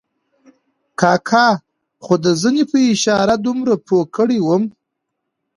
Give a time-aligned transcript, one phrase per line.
[0.99, 1.45] کاکا
[2.03, 4.63] خو د زنې په اشاره دومره پوه کړی وم.